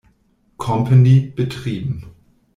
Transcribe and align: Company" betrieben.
Company" 0.57 1.27
betrieben. 1.35 2.11